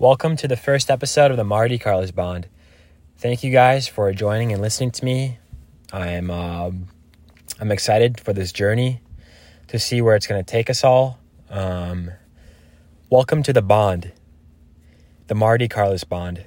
[0.00, 2.48] Welcome to the first episode of the Marty Karlis Bond.
[3.18, 5.38] Thank you guys for joining and listening to me.
[5.92, 6.70] I'm uh,
[7.60, 9.02] I'm excited for this journey
[9.68, 11.18] to see where it's going to take us all.
[11.50, 12.12] Um,
[13.10, 14.10] welcome to the Bond,
[15.26, 16.44] the Marty Karlis Bond.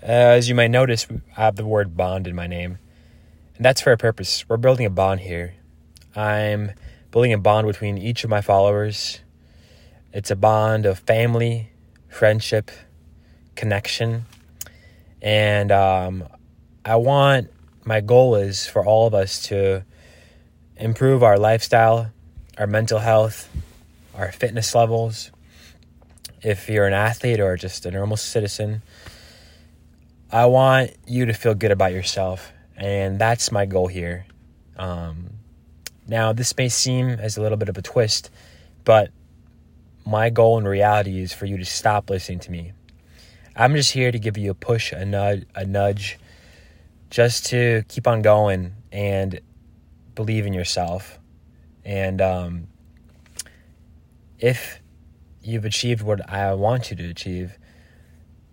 [0.00, 2.78] As you might notice, I have the word bond in my name,
[3.56, 4.48] and that's for a purpose.
[4.48, 5.54] We're building a bond here.
[6.14, 6.70] I'm
[7.10, 9.18] building a bond between each of my followers.
[10.12, 11.71] It's a bond of family,
[12.12, 12.70] friendship,
[13.56, 14.26] connection.
[15.20, 16.28] And um,
[16.84, 17.50] I want,
[17.84, 19.84] my goal is for all of us to
[20.76, 22.12] improve our lifestyle,
[22.58, 23.48] our mental health,
[24.14, 25.30] our fitness levels.
[26.42, 28.82] If you're an athlete or just a normal citizen,
[30.30, 32.52] I want you to feel good about yourself.
[32.76, 34.26] And that's my goal here.
[34.76, 35.30] Um,
[36.06, 38.30] now, this may seem as a little bit of a twist,
[38.84, 39.10] but
[40.04, 42.72] my goal in reality is for you to stop listening to me.
[43.54, 46.18] I'm just here to give you a push, a nudge, a nudge,
[47.10, 49.40] just to keep on going and
[50.14, 51.18] believe in yourself.
[51.84, 52.68] And um,
[54.38, 54.80] if
[55.42, 57.58] you've achieved what I want you to achieve,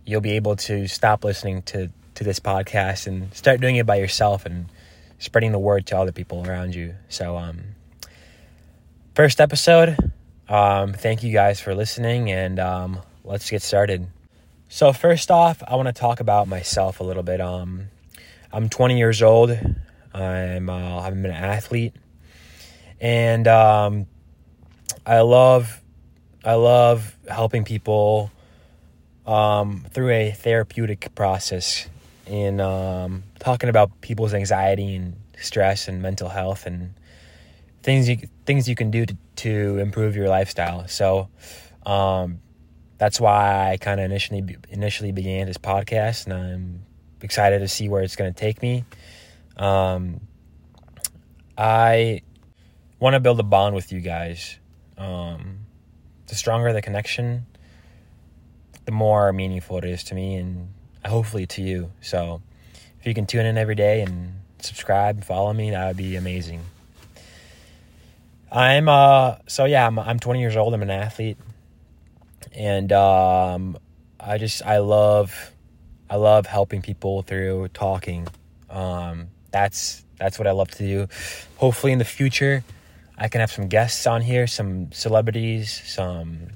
[0.06, 3.96] you'll be able to stop listening to, to this podcast and start doing it by
[3.96, 4.66] yourself and
[5.20, 6.96] spreading the word to other people around you.
[7.08, 7.76] So, um,
[9.16, 9.98] first episode,
[10.50, 14.08] um, thank you guys for listening, and um, let's get started.
[14.68, 17.40] So, first off, I want to talk about myself a little bit.
[17.40, 17.86] Um,
[18.52, 19.52] I'm 20 years old.
[20.12, 21.94] I'm uh, I'm an athlete,
[23.00, 24.08] and um,
[25.06, 25.82] I love
[26.44, 28.32] I love helping people
[29.28, 31.88] um, through a therapeutic process
[32.26, 36.94] in um, talking about people's anxiety and stress and mental health and
[37.84, 40.88] things you things you can do to, to improve your lifestyle.
[40.88, 41.30] So
[41.86, 42.40] um,
[42.98, 46.86] that's why I kind of initially initially began this podcast, and I'm
[47.22, 48.84] excited to see where it's going to take me.
[49.58, 50.22] Um,
[51.58, 52.22] I
[53.00, 54.58] want to build a bond with you guys.
[54.98, 55.60] Um,
[56.28, 57.46] the stronger the connection,
[58.86, 60.70] the more meaningful it is to me, and
[61.06, 61.92] hopefully to you.
[62.02, 62.42] So
[63.00, 66.18] if you can tune in every day and subscribe and follow me, that would be
[66.18, 66.62] amazing.
[68.52, 70.74] I'm uh so yeah, I'm I'm 20 years old.
[70.74, 71.38] I'm an athlete.
[72.54, 73.78] And um
[74.20, 75.52] I just I love
[76.10, 78.28] I love helping people through talking.
[78.70, 81.08] Um that's that's what I love to do.
[81.58, 82.64] Hopefully in the future
[83.18, 86.48] I can have some guests on here, some celebrities, some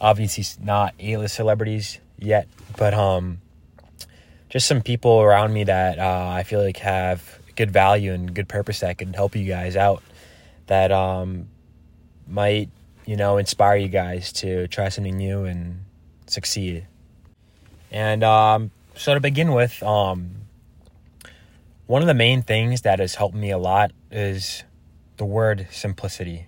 [0.00, 3.40] obviously not A-list celebrities yet, but um
[4.50, 8.48] just some people around me that uh, I feel like have good value and good
[8.48, 10.02] purpose that can help you guys out.
[10.72, 11.48] That um,
[12.26, 12.70] might
[13.04, 15.84] you know inspire you guys to try something new and
[16.26, 16.86] succeed.
[17.90, 20.30] And um, so to begin with, um,
[21.86, 24.64] one of the main things that has helped me a lot is
[25.18, 26.46] the word simplicity.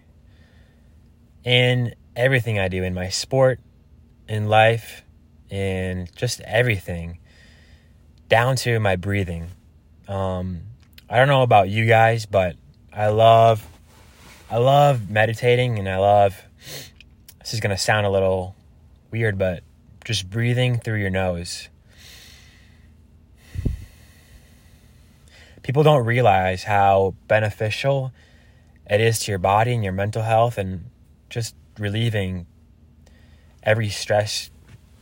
[1.44, 3.60] In everything I do, in my sport,
[4.26, 5.04] in life,
[5.50, 7.18] in just everything
[8.30, 9.48] down to my breathing.
[10.08, 10.62] Um,
[11.10, 12.56] I don't know about you guys, but
[12.90, 13.68] I love,
[14.54, 16.40] I love meditating, and I love.
[17.40, 18.54] This is gonna sound a little
[19.10, 19.64] weird, but
[20.04, 21.68] just breathing through your nose.
[25.64, 28.12] People don't realize how beneficial
[28.88, 30.84] it is to your body and your mental health, and
[31.28, 32.46] just relieving
[33.64, 34.50] every stress,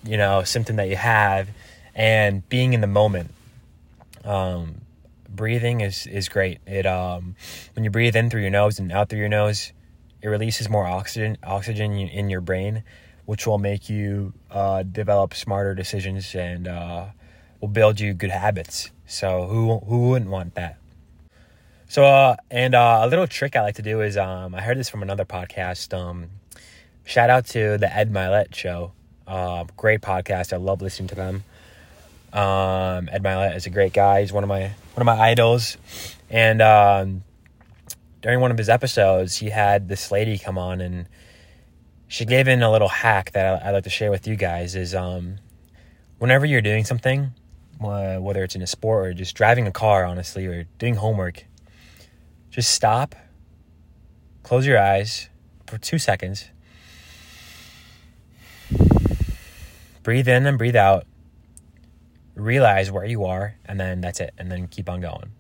[0.03, 1.51] you know, symptom that you have
[1.95, 3.31] and being in the moment.
[4.25, 4.82] Um,
[5.35, 6.61] breathing is is great.
[6.67, 7.37] It um,
[7.75, 9.73] when you breathe in through your nose and out through your nose,
[10.21, 12.85] it releases more oxygen oxygen in your brain,
[13.25, 17.07] which will make you uh, develop smarter decisions and uh,
[17.61, 18.91] will build you good habits.
[19.07, 20.79] So who who wouldn't want that?
[21.89, 24.79] So uh, and uh, a little trick I like to do is um, I heard
[24.79, 25.93] this from another podcast.
[25.97, 26.31] Um,
[27.05, 28.93] shout out to the Ed Mylett show.
[29.27, 30.53] Uh, great podcast.
[30.53, 31.45] I love listening to them.
[32.33, 34.23] Um, Ed Mylett is a great guy.
[34.23, 34.63] He's one of my
[34.95, 35.77] one of my idols.
[36.31, 37.25] And um,
[38.23, 41.07] during one of his episodes, he had this lady come on, and
[42.09, 44.75] she gave in a little hack that I, would like to share with you guys.
[44.75, 45.37] Is um,
[46.19, 47.33] whenever you're doing something,
[47.79, 51.45] whether it's in a sport or just driving a car, honestly, or doing homework,
[52.51, 53.15] just stop,
[54.43, 55.29] close your eyes
[55.67, 56.47] for two seconds,
[60.03, 61.05] breathe in and breathe out
[62.35, 65.33] realize where you are, and then that's it, and then keep on going.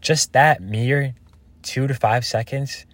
[0.00, 1.14] Just that mere
[1.62, 2.86] two to five seconds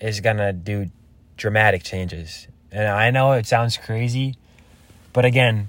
[0.00, 0.90] is gonna do
[1.36, 2.46] dramatic changes.
[2.70, 4.36] And I know it sounds crazy,
[5.12, 5.68] But again,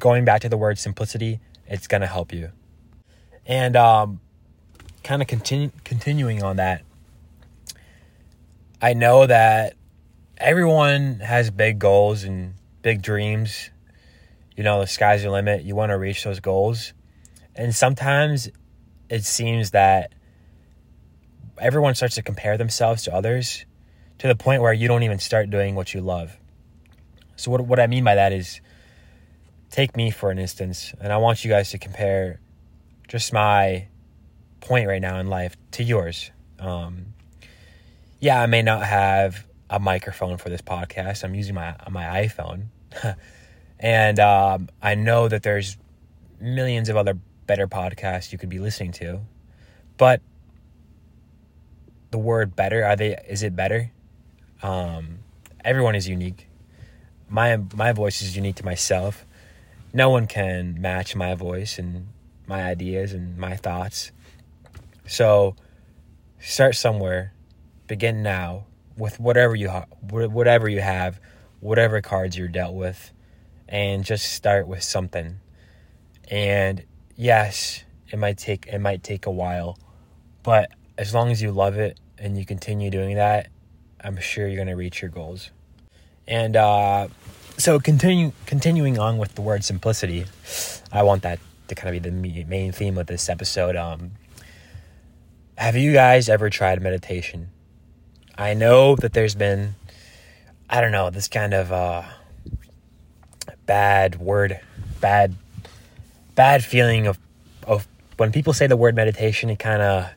[0.00, 2.50] going back to the word simplicity, it's to help you.
[3.46, 4.20] And um,
[5.04, 6.82] kind of continue, continuing on that,
[8.82, 9.74] I know that
[10.36, 13.70] everyone has big goals and big dreams.
[14.56, 15.62] You know, the sky's the limit.
[15.62, 16.92] You want to reach those goals.
[17.54, 18.48] And sometimes
[19.08, 20.12] it seems that
[21.58, 23.64] everyone starts to compare themselves to others
[24.18, 26.36] to the point where you don't even start doing what you love.
[27.36, 28.60] So, what, what I mean by that is
[29.70, 32.40] take me for an instance, and I want you guys to compare
[33.08, 33.88] just my
[34.60, 36.30] point right now in life to yours.
[36.58, 37.14] Um,
[38.20, 41.24] yeah, I may not have a microphone for this podcast.
[41.24, 42.66] I'm using my my iPhone,
[43.80, 45.78] and um, I know that there's
[46.38, 47.14] millions of other
[47.46, 49.20] better podcasts you could be listening to,
[49.96, 50.20] but
[52.10, 53.16] the word better are they?
[53.26, 53.90] Is it better?
[54.62, 55.20] Um,
[55.64, 56.46] everyone is unique.
[57.28, 59.24] My my voice is unique to myself.
[59.94, 62.08] No one can match my voice and
[62.46, 64.12] my ideas and my thoughts.
[65.06, 65.56] So
[66.38, 67.32] start somewhere.
[67.86, 68.66] Begin now
[68.96, 71.18] with whatever you ha- whatever you have,
[71.60, 73.12] whatever cards you're dealt with,
[73.70, 75.40] and just start with something.
[76.30, 76.84] And
[77.16, 79.78] yes, it might take it might take a while,
[80.42, 83.48] but as long as you love it and you continue doing that,
[84.02, 85.50] I'm sure you're going to reach your goals.
[86.26, 87.08] And uh,
[87.56, 90.26] so continue continuing on with the word simplicity,
[90.92, 91.38] I want that
[91.68, 93.76] to kind of be the main theme of this episode.
[93.76, 94.12] Um,
[95.56, 97.50] have you guys ever tried meditation?
[98.36, 99.74] I know that there's been,
[100.68, 102.02] I don't know, this kind of uh,
[103.70, 104.58] bad word,
[105.00, 105.32] bad,
[106.34, 107.20] bad feeling of,
[107.68, 107.86] of
[108.16, 109.48] when people say the word meditation.
[109.48, 110.10] It kind of,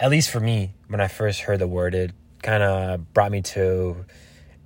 [0.00, 2.10] at least for me, when I first heard the word, it
[2.42, 4.04] kind of brought me to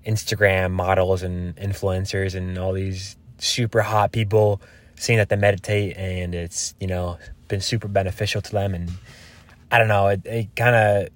[0.06, 4.62] Instagram models and influencers and all these super hot people
[4.96, 7.18] seeing that they meditate and it's you know
[7.48, 8.90] been super beneficial to them and
[9.70, 11.08] I don't know it, it kind of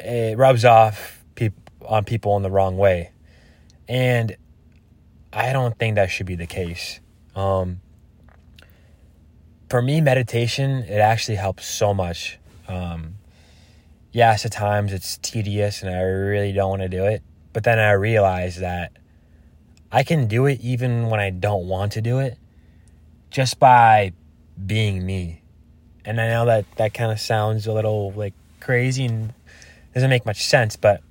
[0.00, 3.12] it rubs off peop- on people in the wrong way.
[3.88, 4.36] And
[5.32, 7.00] I don't think that should be the case.
[7.36, 7.80] Um,
[9.68, 12.38] for me, meditation, it actually helps so much.
[12.66, 13.16] Um,
[14.12, 17.22] yes, at times it's tedious and I really don't want to do it.
[17.52, 18.92] But then I realize that
[19.92, 22.38] I can do it even when I don't want to do it
[23.30, 24.12] just by
[24.66, 25.42] being me.
[26.04, 29.32] And I know that that kind of sounds a little like crazy and
[29.94, 31.02] doesn't make much sense, but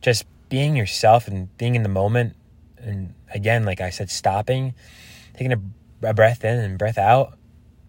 [0.00, 2.34] just being yourself and being in the moment,
[2.86, 4.74] and again, like I said, stopping,
[5.34, 5.60] taking a,
[6.02, 7.36] a breath in and breath out,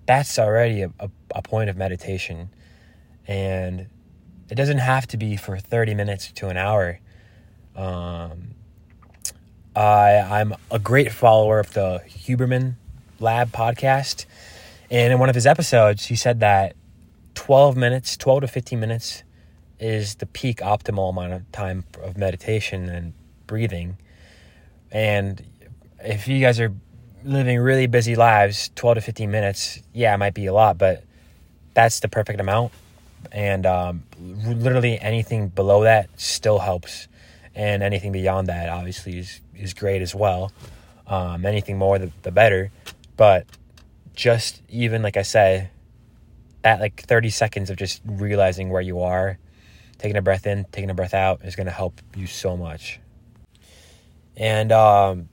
[0.06, 2.50] that's already a, a, a point of meditation.
[3.28, 3.88] And
[4.50, 7.00] it doesn't have to be for 30 minutes to an hour.
[7.76, 8.56] Um,
[9.76, 12.76] I, I'm a great follower of the Huberman
[13.20, 14.26] Lab podcast.
[14.90, 16.76] And in one of his episodes, he said that
[17.36, 19.24] 12 minutes, 12 to 15 minutes
[19.80, 23.14] is the peak optimal amount of time of meditation and
[23.46, 23.98] breathing.
[24.92, 25.44] And
[26.00, 26.74] if you guys are
[27.24, 31.04] living really busy lives, 12 to 15 minutes, yeah, it might be a lot, but
[31.74, 32.72] that's the perfect amount.
[33.31, 37.07] And um, literally anything below that still helps.
[37.54, 40.52] And anything beyond that, obviously, is, is great as well.
[41.07, 42.71] Um, anything more, the, the better.
[43.18, 43.47] But
[44.14, 45.71] just even, like I said,
[46.62, 49.40] that like 30 seconds of just realizing where you are
[49.97, 53.00] taking a breath in, taking a breath out is going to help you so much.
[54.38, 55.30] And um,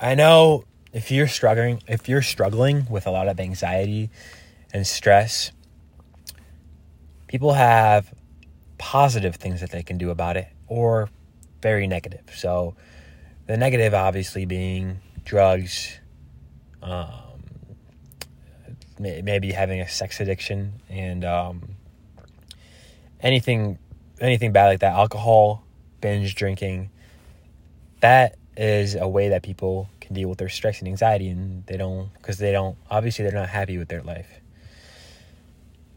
[0.00, 4.10] I know if you're struggling, if you're struggling with a lot of anxiety
[4.72, 5.52] and stress,
[7.28, 8.12] people have
[8.76, 11.08] positive things that they can do about it or
[11.62, 12.24] very negative.
[12.34, 12.74] So
[13.46, 16.00] the negative obviously being drugs,
[16.82, 17.08] um,
[18.98, 21.76] maybe having a sex addiction and um,
[23.20, 23.78] anything
[24.20, 25.64] anything bad like that, alcohol,
[26.00, 26.90] binge drinking,
[28.00, 31.78] that is a way that people can deal with their stress and anxiety and they
[31.78, 34.28] don't because they don't obviously they're not happy with their life.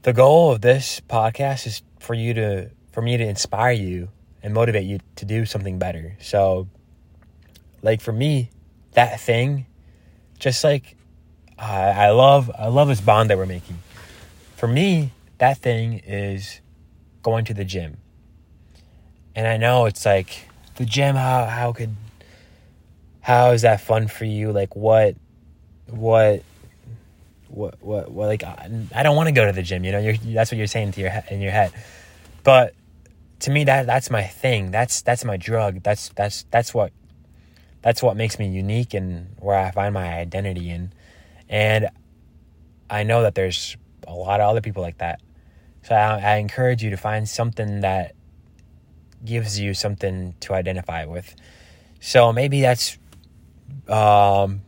[0.04, 4.08] The goal of this podcast is for you to for me to inspire you
[4.42, 6.16] and motivate you to do something better.
[6.22, 6.70] So
[7.82, 8.50] like for me,
[8.94, 9.66] that thing
[10.40, 10.96] just like
[11.60, 13.80] I, I love I love this bond that we're making.
[14.56, 16.62] For me, that thing is
[17.24, 17.98] going to the gym.
[19.36, 21.18] And I know it's like the gym.
[21.18, 21.98] How how could
[23.24, 24.52] how is that fun for you?
[24.52, 25.16] Like what
[25.88, 26.44] what
[27.48, 29.86] what what, what like I don't want to go to the gym.
[29.86, 31.72] You know, you're, that's what you're saying to your in your head.
[32.44, 32.76] But
[33.40, 34.72] to me, that that's my thing.
[34.72, 35.84] That's that's my drug.
[35.84, 36.92] That's that's that's what
[37.82, 40.92] that's what makes me unique and where I find my identity in.
[41.48, 41.90] And
[42.90, 45.22] I know that there's a lot of other people like that.
[45.84, 48.16] So I, I encourage you to find something that
[49.24, 51.34] gives you something to identify with.
[52.02, 52.98] So maybe that's
[53.88, 54.62] um,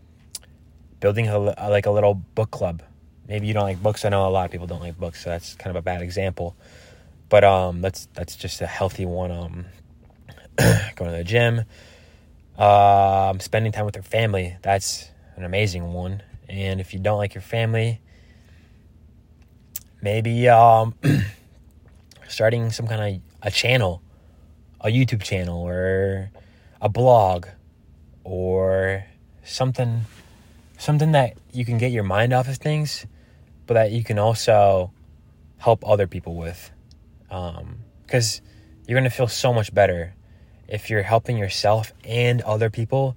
[1.00, 2.82] building a, like a little book club.
[3.28, 4.06] Maybe you don't like books.
[4.06, 6.02] I know a lot of people don't like books, so that's kind of a bad
[6.02, 6.56] example.
[7.30, 9.32] But um, that's that's just a healthy one.
[9.32, 9.66] Um,
[10.96, 11.64] going to the gym,
[12.58, 14.56] um, spending time with your family.
[14.62, 16.22] That's an amazing one.
[16.48, 18.00] And if you don't like your family,
[20.02, 20.94] maybe um,
[22.28, 24.02] starting some kind of a channel,
[24.82, 26.30] a YouTube channel, or
[26.80, 27.48] a blog,
[28.26, 29.06] or
[29.46, 30.02] something,
[30.78, 33.06] something that you can get your mind off of things,
[33.68, 34.92] but that you can also
[35.60, 36.72] help other people with,
[37.28, 38.46] because um,
[38.88, 40.14] you're gonna feel so much better
[40.68, 43.16] if you're helping yourself and other people,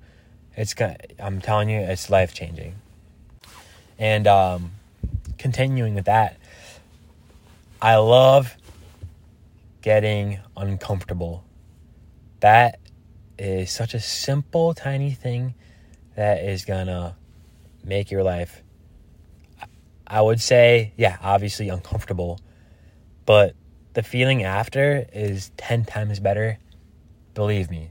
[0.57, 2.75] it's gonna, I'm telling you, it's life changing.
[3.99, 4.73] And um,
[5.38, 6.37] continuing with that,
[7.81, 8.55] I love
[9.83, 11.45] getting uncomfortable.
[12.41, 12.79] That
[13.38, 15.54] is such a simple, tiny thing
[16.16, 17.16] that is gonna
[17.85, 18.62] make your life.
[20.07, 22.40] I would say, yeah, obviously uncomfortable,
[23.26, 23.54] but
[23.92, 26.59] the feeling after is 10 times better
[27.38, 27.88] Believe me.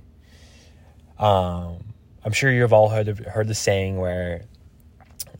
[1.17, 1.77] Um,
[2.25, 4.43] I'm sure you've all heard the, heard the saying where,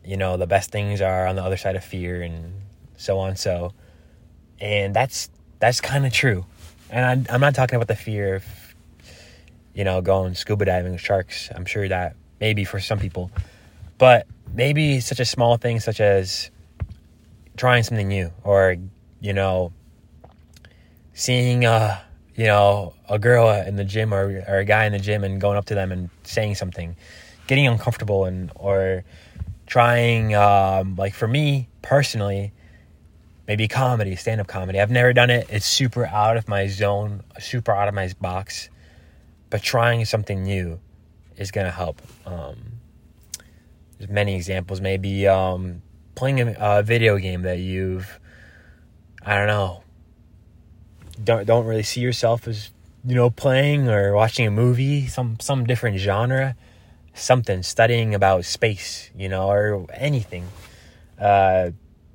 [0.06, 2.54] you know, the best things are on the other side of fear and
[2.96, 3.36] so on.
[3.36, 3.74] So,
[4.62, 6.46] and that's that's kind of true.
[6.90, 8.46] And I, I'm not talking about the fear of,
[9.78, 11.50] you know, going scuba diving with sharks.
[11.56, 13.32] I'm sure that maybe for some people,
[13.98, 16.52] but maybe such a small thing such as
[17.56, 18.76] trying something new or
[19.22, 19.72] you know
[21.14, 21.98] seeing uh
[22.38, 25.42] you know, a girl in the gym or, or a guy in the gym and
[25.42, 26.96] going up to them and saying something,
[27.48, 29.04] getting uncomfortable and or
[29.66, 32.54] trying um, like for me personally,
[33.48, 34.80] maybe comedy, stand up comedy.
[34.80, 35.48] I've never done it.
[35.50, 38.70] It's super out of my zone, super out of my box.
[39.50, 40.80] But trying something new
[41.38, 42.02] is gonna help.
[42.26, 42.80] Um,
[43.98, 44.82] there's many examples.
[44.82, 45.82] Maybe um,
[46.16, 48.20] playing a, a video game that you've,
[49.24, 49.84] I don't know,
[51.24, 52.72] don't don't really see yourself as
[53.06, 56.56] you know playing or watching a movie, some some different genre,
[57.14, 60.46] something studying about space, you know, or anything.
[61.20, 61.72] Uh,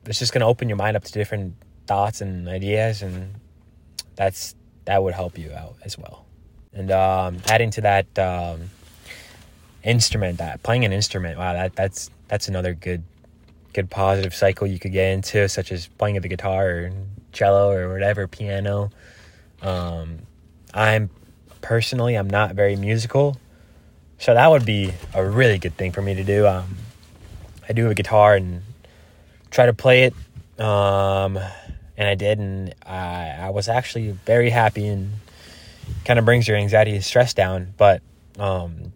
[0.07, 1.55] it's just gonna open your mind up to different
[1.87, 3.35] thoughts and ideas, and
[4.17, 6.27] that's that would help you out as well.
[6.75, 8.71] And um, adding to that um,
[9.83, 13.03] instrument, that playing an instrument, wow, that that's that's another good
[13.73, 16.93] good positive cycle you could get into, such as playing the guitar or
[17.33, 18.91] cello or whatever, piano.
[19.61, 20.19] Um,
[20.75, 21.11] I'm
[21.61, 23.39] personally, I'm not very musical,
[24.19, 26.47] so that would be a really good thing for me to do.
[26.47, 26.77] Um,
[27.69, 28.63] I do have a guitar and
[29.51, 30.15] try to play it,
[30.63, 31.39] um,
[31.97, 35.13] and I did, and I, I was actually very happy and
[36.05, 37.75] kind of brings your anxiety and stress down.
[37.77, 38.03] But
[38.39, 38.93] um,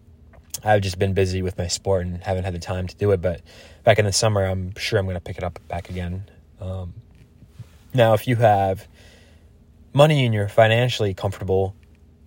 [0.63, 3.21] I've just been busy with my sport and haven't had the time to do it.
[3.21, 3.41] But
[3.83, 6.29] back in the summer, I'm sure I'm going to pick it up back again.
[6.59, 6.93] Um,
[7.93, 8.87] now, if you have
[9.93, 11.75] money and you're financially comfortable,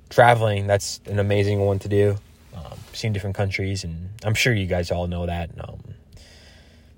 [0.09, 2.17] traveling, that's an amazing one to do.
[2.55, 5.51] Um, seeing different countries, and I'm sure you guys all know that.
[5.61, 5.81] Um,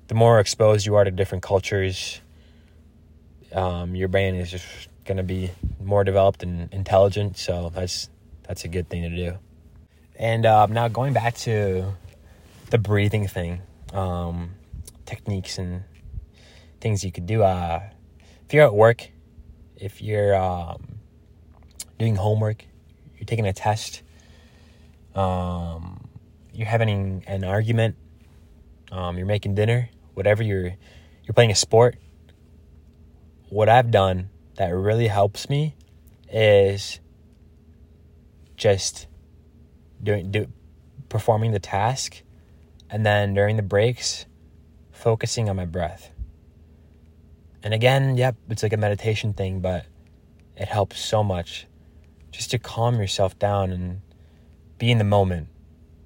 [0.08, 2.20] the more exposed you are to different cultures,
[3.52, 4.66] um, your brain is just
[5.04, 7.36] going to be more developed and intelligent.
[7.36, 8.08] So that's
[8.46, 9.38] that's a good thing to do.
[10.16, 11.94] And uh, now going back to
[12.70, 14.54] the breathing thing, um,
[15.06, 15.84] techniques and
[16.80, 17.42] things you could do.
[17.42, 17.80] Uh,
[18.46, 19.10] if you're at work,
[19.76, 21.00] if you're um,
[21.98, 22.64] doing homework,
[23.16, 24.02] you're taking a test,
[25.14, 26.08] um,
[26.52, 27.96] you're having an argument,
[28.90, 30.74] um, you're making dinner, whatever you're
[31.24, 31.96] you're playing a sport.
[33.48, 35.74] What I've done that really helps me
[36.30, 37.00] is
[38.56, 39.06] just
[40.02, 40.46] doing do
[41.08, 42.22] performing the task
[42.88, 44.26] and then during the breaks
[44.92, 46.12] focusing on my breath
[47.62, 49.86] and again, yep, it's like a meditation thing, but
[50.56, 51.66] it helps so much
[52.30, 54.00] just to calm yourself down and
[54.78, 55.48] be in the moment.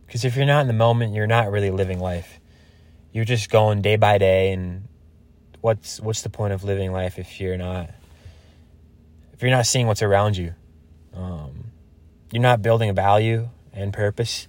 [0.07, 2.41] Because if you're not in the moment, you're not really living life.
[3.13, 4.89] You're just going day by day, and
[5.63, 7.91] what's what's the point of living life if you're not
[9.37, 10.55] if you're not seeing what's around you?
[11.15, 11.73] Um,
[12.33, 14.49] you're not building value and purpose,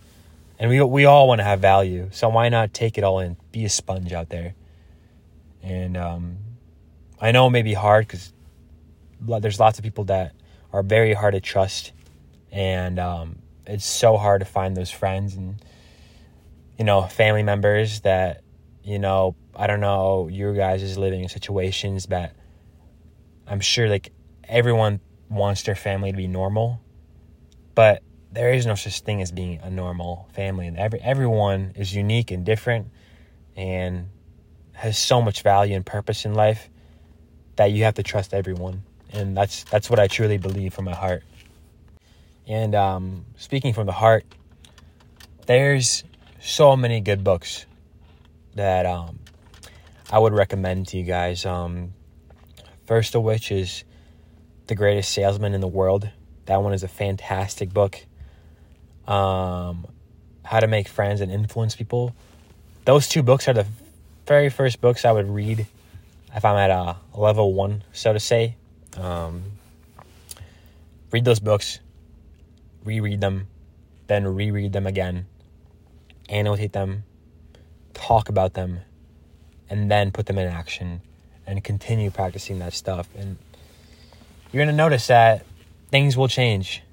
[0.58, 2.10] and we we all want to have value.
[2.12, 3.36] So why not take it all in?
[3.52, 4.56] Be a sponge out there,
[5.62, 6.38] and um,
[7.20, 8.32] I know it may be hard because
[9.20, 10.34] there's lots of people that
[10.72, 11.92] are very hard to trust,
[12.52, 15.62] and um, it's so hard to find those friends and
[16.78, 18.42] you know family members that
[18.84, 22.36] you know I don't know your guys is living in situations that
[23.46, 24.12] I'm sure like
[24.48, 25.00] everyone
[25.30, 26.82] wants their family to be normal,
[27.76, 28.02] but
[28.32, 30.68] there is no such thing as being a normal family.
[30.68, 32.88] And every everyone is unique and different,
[33.56, 34.10] and
[34.74, 36.70] has so much value and purpose in life
[37.56, 38.84] that you have to trust everyone.
[39.12, 41.24] And that's that's what I truly believe from my heart.
[42.48, 44.26] And um, speaking from the heart,
[45.48, 46.04] there's
[46.40, 47.66] so many good books
[48.56, 49.20] that um,
[50.10, 51.46] I would recommend to you guys.
[51.46, 51.94] Um,
[52.86, 53.84] first of which is
[54.68, 56.10] The Greatest Salesman in the World.
[56.46, 58.00] That one is a fantastic book.
[59.08, 59.88] Um,
[60.44, 62.14] How to Make Friends and Influence People.
[62.84, 63.66] Those two books are the
[64.26, 65.66] very first books I would read
[66.36, 68.56] if I'm at a level one, so to say.
[68.98, 69.44] Um,
[71.12, 71.80] read those books,
[72.84, 73.48] reread them,
[74.08, 75.28] then reread them again,
[76.28, 77.04] annotate them,
[77.94, 78.80] talk about them,
[79.70, 81.02] and then put them in action
[81.46, 83.08] and continue practicing that stuff.
[83.18, 83.38] And
[84.52, 85.46] you're going to notice that
[85.90, 86.84] things will change.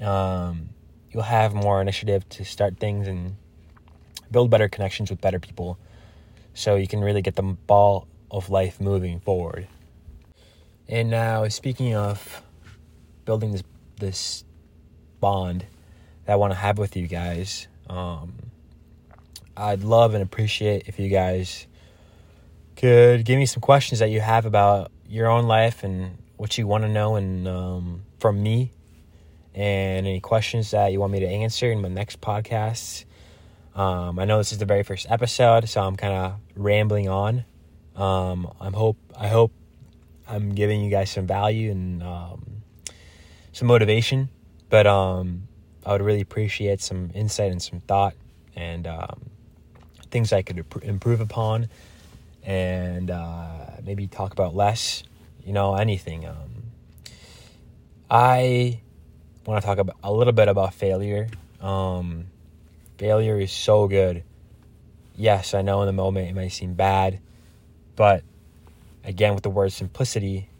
[0.00, 0.70] Um,
[1.10, 3.36] you'll have more initiative to start things and
[4.30, 5.78] build better connections with better people
[6.54, 9.66] so you can really get the ball of life moving forward.
[10.88, 12.42] And now, speaking of
[13.24, 13.62] building this
[14.00, 14.44] this
[15.20, 15.66] bond
[16.24, 18.34] that I want to have with you guys, um,
[19.56, 21.66] I'd love and appreciate if you guys
[22.76, 26.66] could give me some questions that you have about your own life and what you
[26.66, 28.70] want to know and um, from me
[29.54, 33.04] and any questions that you want me to answer in my next podcast.
[33.74, 37.44] Um, I know this is the very first episode, so I'm kind of rambling on.
[37.96, 39.52] Um, I'm hope I hope
[40.28, 42.62] I'm giving you guys some value and um,
[43.52, 44.28] some motivation,
[44.70, 45.48] but um,
[45.84, 48.14] I would really appreciate some insight and some thought
[48.54, 49.30] and um,
[50.10, 51.68] things I could improve upon
[52.44, 53.48] and uh,
[53.82, 55.02] maybe talk about less,
[55.48, 56.26] you know, anything.
[56.26, 56.64] Um,
[58.10, 58.82] I
[59.46, 61.28] want to talk about a little bit about failure.
[61.58, 62.26] Um,
[62.98, 64.24] failure is so good.
[65.16, 67.18] Yes, I know in the moment it may seem bad,
[67.96, 68.24] but
[69.04, 70.50] again, with the word simplicity,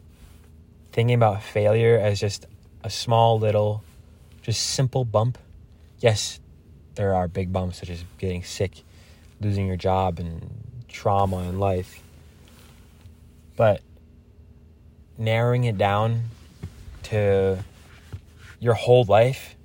[0.91, 2.47] thinking about failure as just
[2.83, 3.83] a small little,
[4.41, 5.37] just simple bump.
[5.99, 6.39] Yes,
[6.95, 8.81] there are big bumps such as getting sick,
[9.39, 10.49] losing your job, and
[10.87, 12.01] trauma in life.
[13.55, 13.81] But
[15.19, 16.23] narrowing it down
[17.03, 17.63] to
[18.59, 19.55] your whole life,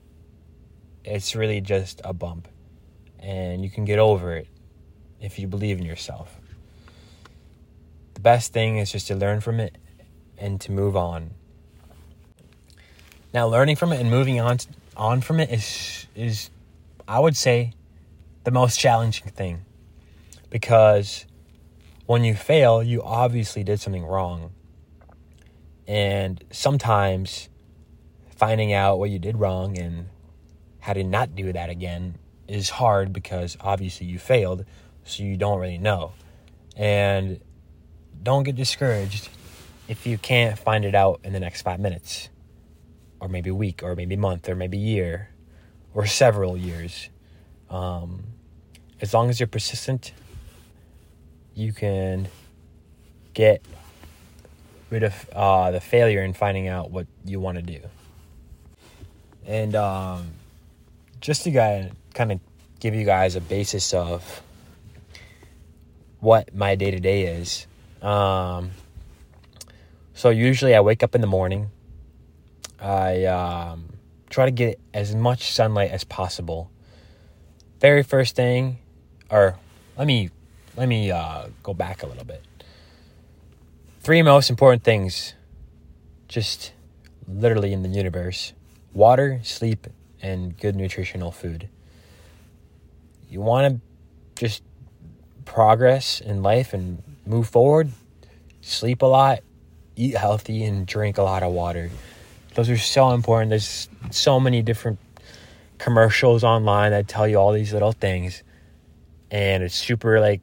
[1.04, 2.48] it's really just a bump.
[3.20, 4.48] And you can get over it
[5.20, 6.38] if you believe in yourself
[8.14, 9.76] the best thing is just to learn from it
[10.38, 11.30] and to move on.
[13.32, 14.58] Now, learning from it and moving on
[14.96, 16.50] on from it is is
[17.06, 17.72] I would say
[18.44, 19.64] the most challenging thing
[20.50, 21.26] because
[22.06, 24.52] when you fail, you obviously did something wrong.
[25.86, 27.48] And sometimes
[28.36, 30.08] finding out what you did wrong and
[30.80, 32.16] how to not do that again
[32.48, 34.64] is hard because obviously you failed,
[35.04, 36.12] so you don't really know.
[36.76, 37.40] And
[38.22, 39.28] don't get discouraged
[39.88, 42.28] if you can't find it out in the next five minutes,
[43.20, 45.30] or maybe a week, or maybe a month, or maybe a year,
[45.94, 47.08] or several years.
[47.70, 48.24] Um,
[49.00, 50.12] as long as you're persistent,
[51.54, 52.28] you can
[53.32, 53.64] get
[54.90, 57.80] rid of uh, the failure in finding out what you want to do.
[59.46, 60.32] And um,
[61.20, 62.40] just to kind of
[62.80, 64.42] give you guys a basis of
[66.20, 67.66] what my day to day is,
[68.02, 68.70] um,
[70.14, 71.70] so usually I wake up in the morning.
[72.80, 73.88] I um,
[74.30, 76.70] try to get as much sunlight as possible.
[77.80, 78.78] Very first thing,
[79.30, 79.56] or
[79.96, 80.30] let me
[80.76, 82.42] let me uh, go back a little bit.
[84.04, 85.32] Three most important things,
[86.28, 86.74] just
[87.26, 88.52] literally in the universe:
[88.92, 89.86] water, sleep,
[90.20, 91.70] and good nutritional food.
[93.30, 93.80] You want to
[94.38, 94.62] just
[95.46, 97.92] progress in life and move forward,
[98.60, 99.40] sleep a lot,
[99.96, 101.90] eat healthy, and drink a lot of water.
[102.56, 103.48] Those are so important.
[103.48, 104.98] There's so many different
[105.78, 108.42] commercials online that tell you all these little things,
[109.30, 110.42] and it's super like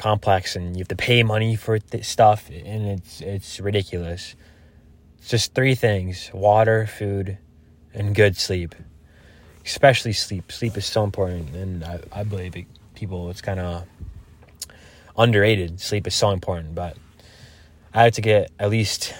[0.00, 4.34] complex, and you have to pay money for th- stuff, and it's it's ridiculous.
[5.18, 7.38] It's just three things: water, food,
[7.92, 8.74] and good sleep.
[9.64, 10.50] Especially sleep.
[10.50, 13.84] Sleep is so important, and I, I believe it, people it's kind of
[15.16, 15.80] underrated.
[15.80, 16.96] Sleep is so important, but
[17.92, 19.12] I had to get at least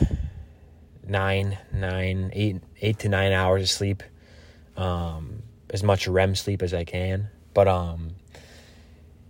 [1.06, 4.02] nine, nine, eight, eight to nine hours of sleep.
[4.76, 7.28] Um, as much REM sleep as I can.
[7.54, 8.14] But um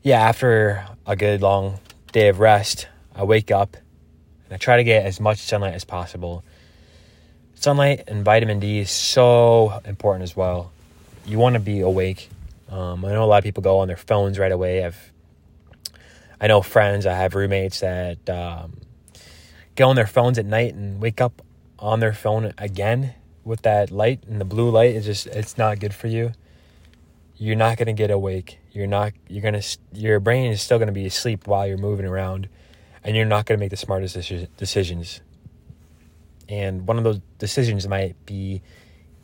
[0.03, 1.79] yeah, after a good long
[2.13, 3.77] day of rest, I wake up
[4.45, 6.43] and I try to get as much sunlight as possible.
[7.55, 10.73] Sunlight and vitamin D is so important as well.
[11.27, 12.31] You want to be awake.
[12.71, 14.85] Um, I know a lot of people go on their phones right away.
[14.85, 15.13] I've
[16.41, 18.79] I know friends, I have roommates that um,
[19.75, 21.43] get on their phones at night and wake up
[21.79, 25.79] on their phone again with that light and the blue light is just it's not
[25.81, 26.33] good for you
[27.41, 28.59] you're not going to get awake.
[28.71, 31.79] You're not you're going to your brain is still going to be asleep while you're
[31.79, 32.51] moving around
[33.03, 34.15] and you're not going to make the smartest
[34.59, 35.23] decisions.
[36.51, 38.61] And one of those decisions might be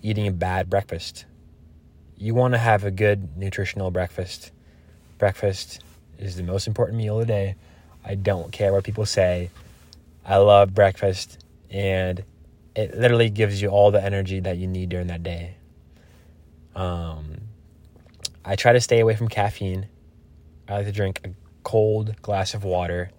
[0.00, 1.26] eating a bad breakfast.
[2.16, 4.50] You want to have a good nutritional breakfast.
[5.18, 5.85] Breakfast
[6.18, 7.57] is the most important meal of the day.
[8.02, 9.50] I don't care what people say.
[10.24, 12.24] I love breakfast and
[12.74, 15.57] it literally gives you all the energy that you need during that day.
[16.74, 17.36] Um,
[18.48, 19.88] I try to stay away from caffeine.
[20.68, 21.30] I like to drink a
[21.64, 23.11] cold glass of water.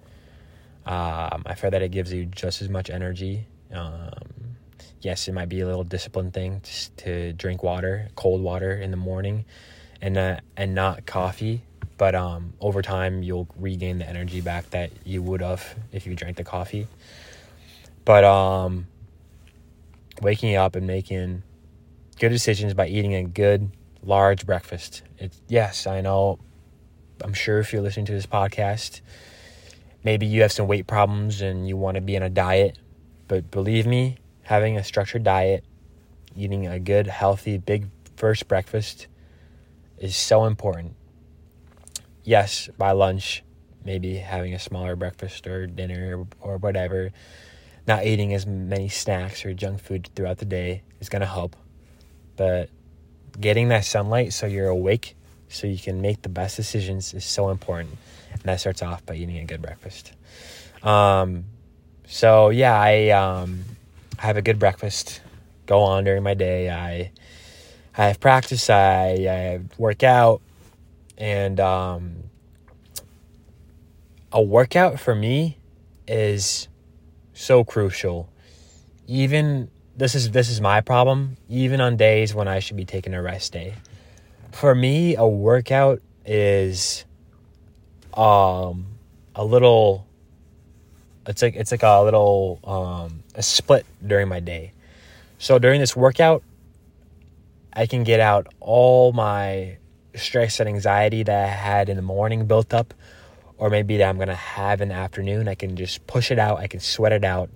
[0.86, 3.46] Um, I find that it gives you just as much energy.
[3.74, 4.56] Um,
[5.02, 6.62] yes, it might be a little discipline thing
[6.96, 9.44] to, drink water, cold water in the morning,
[10.02, 11.62] and not, and not coffee.
[11.98, 16.16] But um, over time, you'll regain the energy back that you would have if you
[16.16, 16.88] drank the coffee.
[18.06, 18.88] But um,
[20.22, 21.44] waking up and making
[22.18, 23.72] good decisions by eating a good
[24.04, 25.04] large breakfast.
[25.18, 26.40] It's yes, I know.
[27.24, 29.02] I'm sure if you're listening to this podcast,
[30.04, 32.78] maybe you have some weight problems and you want to be on a diet,
[33.28, 35.64] but believe me, having a structured diet,
[36.36, 39.08] eating a good healthy big first breakfast
[39.98, 40.96] is so important.
[42.24, 43.44] Yes, by lunch,
[43.84, 47.12] maybe having a smaller breakfast or dinner or whatever
[47.88, 51.56] not eating as many snacks or junk food throughout the day is going to help.
[52.36, 52.70] But
[53.40, 55.16] getting that sunlight so you're awake
[55.50, 57.98] so you can make the best decisions is so important.
[58.32, 60.14] And that starts off by eating a good breakfast.
[60.84, 61.46] Um,
[62.06, 63.64] so yeah, I um,
[64.18, 65.22] have a good breakfast.
[65.66, 66.70] Go on during my day.
[66.70, 67.12] I
[67.98, 68.70] I have practice.
[68.70, 70.42] I, I work out,
[71.18, 72.16] and um,
[74.32, 75.58] a workout for me
[76.08, 76.68] is
[77.34, 78.30] so crucial.
[79.08, 81.38] Even this is this is my problem.
[81.50, 83.74] Even on days when I should be taking a rest day,
[84.52, 87.04] for me, a workout is
[88.14, 88.86] um
[89.36, 90.06] a little.
[91.26, 94.72] It's like it's like a little um a split during my day.
[95.40, 96.44] So during this workout,
[97.74, 99.78] I can get out all my
[100.16, 102.94] stress and anxiety that I had in the morning built up
[103.58, 105.48] or maybe that I'm gonna have in the afternoon.
[105.48, 106.60] I can just push it out.
[106.60, 107.50] I can sweat it out,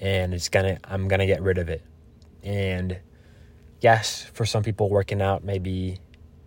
[0.00, 0.78] and it's gonna.
[0.84, 1.82] I'm gonna get rid of it.
[2.42, 2.98] And
[3.80, 5.98] yes, for some people, working out may be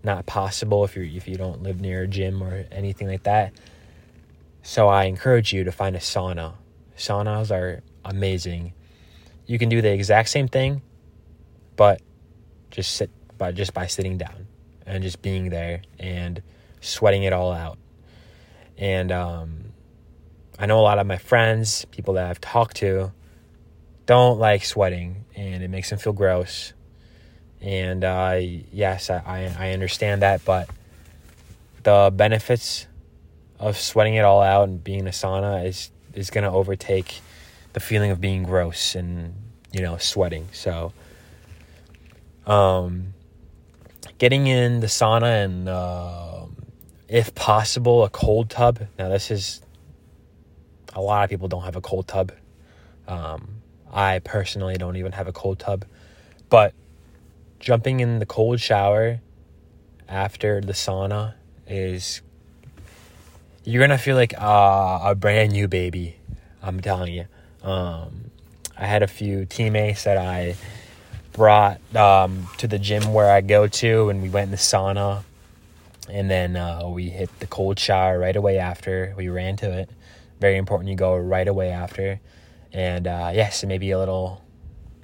[0.03, 3.53] not possible if you if you don't live near a gym or anything like that.
[4.63, 6.53] So I encourage you to find a sauna.
[6.97, 8.73] Saunas are amazing.
[9.45, 10.81] You can do the exact same thing,
[11.75, 12.01] but
[12.69, 14.47] just sit by just by sitting down
[14.85, 16.41] and just being there and
[16.79, 17.77] sweating it all out.
[18.77, 19.73] And um,
[20.59, 23.11] I know a lot of my friends, people that I've talked to,
[24.05, 26.73] don't like sweating and it makes them feel gross.
[27.61, 30.69] And uh, yes, I, I understand that, but
[31.83, 32.87] the benefits
[33.59, 37.21] of sweating it all out and being in a sauna is, is going to overtake
[37.73, 39.35] the feeling of being gross and,
[39.71, 40.47] you know, sweating.
[40.51, 40.91] So,
[42.45, 43.13] um,
[44.17, 46.45] getting in the sauna and, uh,
[47.07, 48.79] if possible, a cold tub.
[48.97, 49.61] Now, this is
[50.93, 52.31] a lot of people don't have a cold tub.
[53.07, 53.60] Um,
[53.91, 55.85] I personally don't even have a cold tub,
[56.49, 56.73] but
[57.59, 59.19] jumping in the cold shower
[60.07, 61.33] after the sauna
[61.67, 62.21] is
[63.63, 66.15] you're gonna feel like uh, a brand new baby.
[66.63, 67.25] I'm telling you.
[67.63, 68.31] Um,
[68.77, 70.55] I had a few teammates that I
[71.33, 75.23] brought um, to the gym where I go to, and we went in the sauna
[76.11, 79.13] and then uh, we hit the cold shower right away after.
[79.17, 79.89] We ran to it.
[80.39, 82.19] Very important you go right away after.
[82.73, 84.41] And uh, yes, it may be a little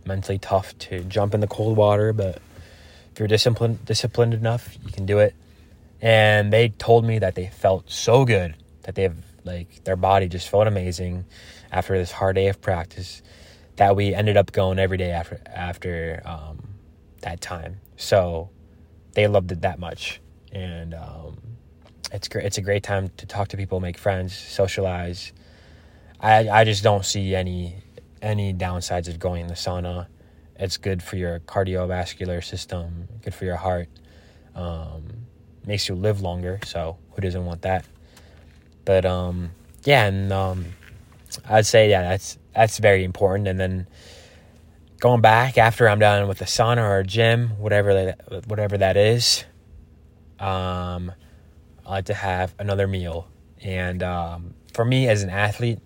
[0.05, 2.41] mentally tough to jump in the cold water, but
[3.11, 5.35] if you're disciplined disciplined enough, you can do it.
[6.01, 10.27] And they told me that they felt so good that they have like their body
[10.27, 11.25] just felt amazing
[11.71, 13.21] after this hard day of practice
[13.77, 16.67] that we ended up going every day after after um,
[17.21, 17.79] that time.
[17.97, 18.49] So
[19.13, 21.37] they loved it that much and um,
[22.11, 22.45] it's great.
[22.45, 25.33] It's a great time to talk to people, make friends, socialize.
[26.19, 27.75] I I just don't see any
[28.21, 30.07] any downsides of going in the sauna.
[30.55, 33.89] It's good for your cardiovascular system, good for your heart.
[34.55, 35.03] Um,
[35.65, 37.85] makes you live longer, so who doesn't want that?
[38.85, 39.51] But um,
[39.83, 40.65] yeah, and um,
[41.47, 43.47] I'd say yeah, that's that's very important.
[43.47, 43.87] And then
[44.99, 49.43] going back after I'm done with the sauna or gym, whatever that whatever that is,
[50.39, 51.11] um,
[51.85, 53.27] I like to have another meal.
[53.61, 55.79] And um, for me as an athlete,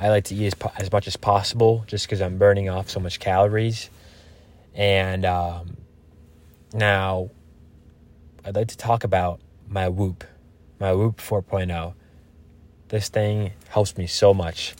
[0.00, 3.00] I like to eat as, as much as possible just because I'm burning off so
[3.00, 3.90] much calories.
[4.74, 5.76] And um,
[6.72, 7.30] now
[8.42, 10.24] I'd like to talk about my Whoop,
[10.78, 11.92] my Whoop 4.0.
[12.88, 14.74] This thing helps me so much.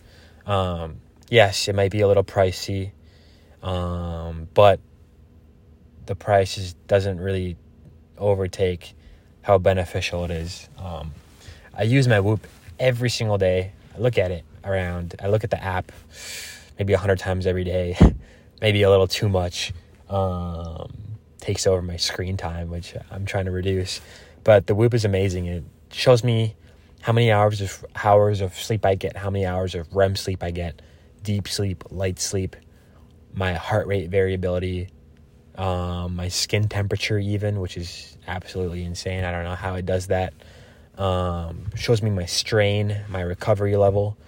[0.46, 0.96] Um,
[1.28, 2.92] yes, it might be a little pricey,
[3.62, 4.80] um, but
[6.06, 7.58] the price is, doesn't really
[8.16, 8.94] overtake
[9.42, 10.70] how beneficial it is.
[10.78, 11.12] Um,
[11.74, 12.46] I use my Whoop
[12.78, 13.72] every single day.
[13.94, 15.14] I look at it around.
[15.22, 15.92] I look at the app
[16.78, 17.96] maybe a hundred times every day,
[18.60, 19.72] maybe a little too much.
[20.08, 20.92] Um,
[21.38, 24.00] takes over my screen time, which I'm trying to reduce.
[24.44, 25.46] But the Whoop is amazing.
[25.46, 26.56] It shows me
[27.02, 30.42] how many hours of hours of sleep I get, how many hours of REM sleep
[30.42, 30.82] I get,
[31.22, 32.56] deep sleep, light sleep,
[33.32, 34.88] my heart rate variability,
[35.56, 39.24] um, my skin temperature even, which is absolutely insane.
[39.24, 40.34] I don't know how it does that.
[40.96, 44.18] Um, shows me my strain, my recovery level,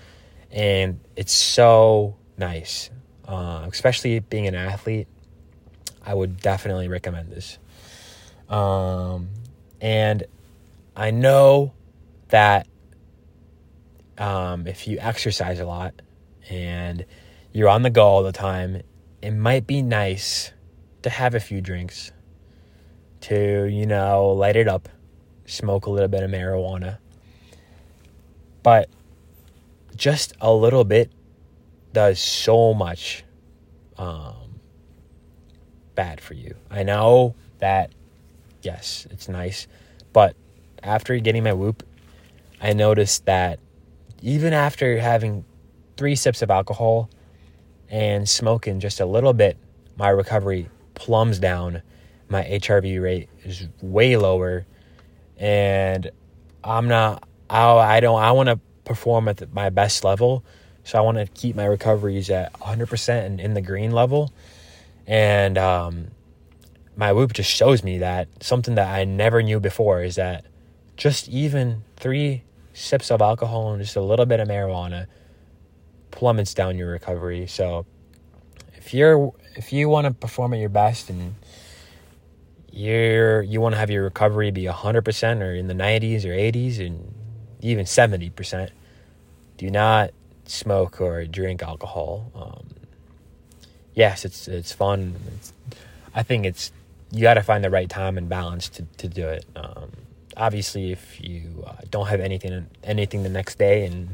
[0.53, 2.91] and it's so nice.
[3.27, 5.09] Uh, especially being an athlete,
[6.05, 7.59] I would definitely recommend this.
[8.49, 9.31] Um,
[9.81, 10.25] and
[10.95, 11.73] I know
[12.29, 12.67] that
[14.19, 15.95] um, if you exercise a lot
[16.51, 17.05] and
[17.53, 18.83] you're on the go all the time,
[19.23, 20.53] it might be nice
[21.03, 22.13] to have a few drinks
[23.23, 24.89] to, you know, light it up,
[25.47, 26.99] smoke a little bit of marijuana.
[28.63, 28.89] But
[29.97, 31.11] just a little bit
[31.93, 33.25] does so much
[33.99, 34.61] um,
[35.95, 36.55] bad for you.
[36.71, 37.93] I know that,
[38.63, 39.67] yes, it's nice,
[40.13, 40.35] but
[40.83, 41.83] after getting my whoop,
[42.61, 43.59] I noticed that
[44.23, 45.45] even after having
[45.97, 47.11] three sips of alcohol
[47.89, 49.57] and smoking just a little bit,
[49.97, 51.83] my recovery plumbs down.
[52.29, 54.65] My HRV rate is way lower,
[55.37, 56.11] and
[56.65, 57.29] I'm not.
[57.51, 58.19] I, I don't.
[58.19, 60.45] I want to perform at my best level,
[60.85, 64.33] so I want to keep my recoveries at 100% and in the green level.
[65.07, 66.09] And um,
[66.97, 70.45] my whoop just shows me that something that I never knew before is that
[70.97, 72.43] just even three
[72.75, 75.07] sips of alcohol and just a little bit of marijuana
[76.11, 77.47] plummets down your recovery.
[77.47, 77.87] So
[78.75, 81.35] if you're if you want to perform at your best and
[82.71, 86.85] you're you want to have your recovery be 100% or in the 90s or 80s
[86.85, 87.15] and
[87.63, 88.71] even 70%,
[89.57, 90.11] do not
[90.45, 92.31] smoke or drink alcohol.
[92.35, 92.67] Um,
[93.95, 95.15] yes, it's it's fun.
[95.37, 95.53] It's,
[96.15, 96.73] I think it's
[97.11, 99.45] you got to find the right time and balance to to do it.
[99.55, 99.91] Um,
[100.37, 104.09] obviously, if you uh, don't have anything anything the next day and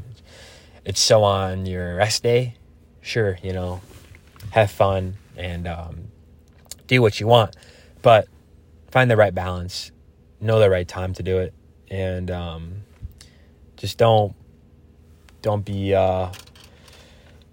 [0.85, 2.55] it's so on your rest day,
[3.01, 3.81] sure, you know,
[4.51, 6.07] have fun and um,
[6.87, 7.55] do what you want,
[8.01, 8.27] but
[8.89, 9.91] find the right balance,
[10.39, 11.53] know the right time to do it,
[11.89, 12.81] and um,
[13.79, 14.35] just don't
[15.41, 16.29] don't be uh,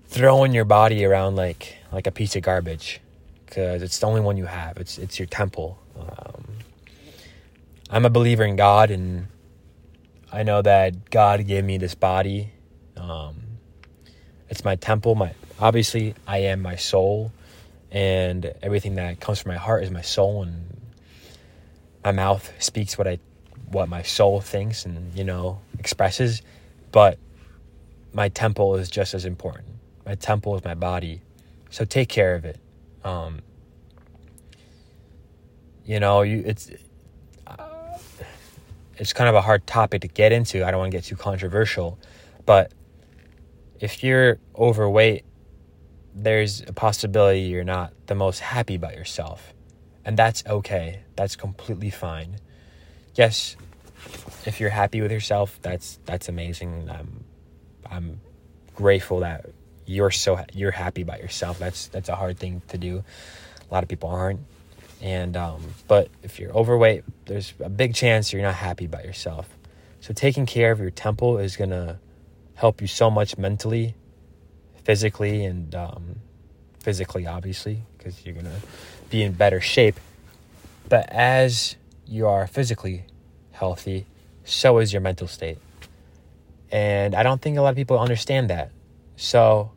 [0.07, 3.01] throwing your body around like like a piece of garbage
[3.47, 4.77] because it's the only one you have.
[4.77, 5.79] It's it's your temple.
[5.97, 6.45] Um,
[7.89, 9.29] I'm a believer in God, and
[10.33, 12.51] I know that God gave me this body.
[12.97, 13.37] Um,
[14.49, 15.15] it's my temple.
[15.15, 17.31] My obviously, I am my soul,
[17.93, 20.77] and everything that comes from my heart is my soul, and
[22.05, 23.21] my mouth speaks what I
[23.69, 26.43] what my soul thinks and you know expresses.
[26.93, 27.19] But
[28.13, 29.69] my temple is just as important.
[30.05, 31.21] My temple is my body,
[31.71, 32.59] so take care of it.
[33.05, 33.41] Um,
[35.85, 36.71] you know, you it's
[37.47, 37.99] uh,
[38.97, 40.67] it's kind of a hard topic to get into.
[40.67, 41.99] I don't want to get too controversial,
[42.45, 42.73] but
[43.81, 45.25] if you're overweight,
[46.15, 49.53] there's a possibility you're not the most happy about yourself.
[50.05, 51.01] And that's okay.
[51.17, 52.37] That's completely fine.
[53.17, 53.57] Yes,
[54.45, 56.89] if you're happy with yourself, that's that's amazing.
[56.91, 57.25] I'm
[57.91, 58.21] I'm
[58.75, 59.47] grateful that
[59.87, 61.59] you're so you're happy about yourself.
[61.59, 63.03] That's that's a hard thing to do.
[63.69, 64.41] A lot of people aren't.
[65.01, 69.49] And um, but if you're overweight, there's a big chance you're not happy about yourself.
[70.01, 71.99] So taking care of your temple is gonna
[72.55, 73.95] help you so much mentally,
[74.85, 76.17] physically, and um,
[76.81, 78.61] physically, obviously, because you're gonna
[79.11, 79.99] be in better shape.
[80.89, 83.05] But as you are physically
[83.53, 84.07] healthy,
[84.45, 85.59] so is your mental state.
[86.71, 88.71] And I don't think a lot of people understand that.
[89.17, 89.73] So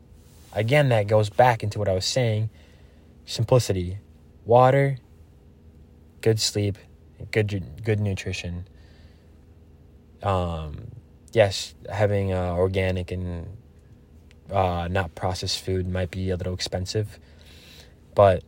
[0.53, 2.49] again, that goes back into what I was saying
[3.25, 3.99] simplicity,
[4.45, 4.97] water,
[6.21, 6.77] good sleep,
[7.31, 8.67] good good nutrition.
[10.23, 10.87] Um,
[11.31, 13.47] yes, having uh, organic and
[14.51, 17.19] uh, not processed food might be a little expensive,
[18.15, 18.43] but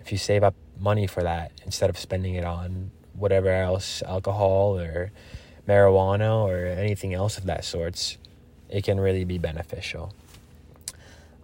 [0.00, 4.78] if you save up money for that instead of spending it on whatever else, alcohol
[4.78, 5.12] or
[5.68, 8.18] marijuana or anything else of that sorts,
[8.68, 10.12] it can really be beneficial.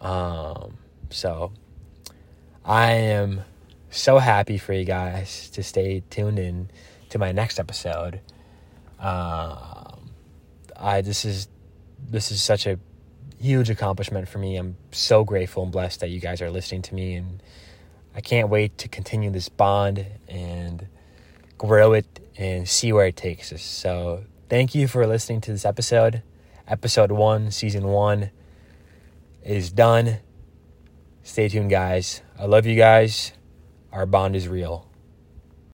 [0.01, 0.79] Um,
[1.11, 1.53] so
[2.65, 3.43] I am
[3.91, 6.71] so happy for you guys to stay tuned in
[7.11, 8.21] to my next episode.
[8.99, 10.11] Um,
[10.77, 11.49] I this is
[12.11, 12.79] this is such a
[13.41, 14.57] huge accomplishment for me.
[14.57, 17.43] I'm so grateful and blessed that you guys are listening to me, and
[18.15, 20.89] I can't wait to continue this bond and
[21.59, 23.63] grow it and see where it takes us.
[23.63, 26.23] So, thank you for listening to this episode.
[26.67, 28.31] Episode one, season one
[29.43, 30.19] is done.
[31.23, 32.23] Stay tuned, guys.
[32.39, 33.33] I love you guys.
[33.93, 34.88] Our bond is real.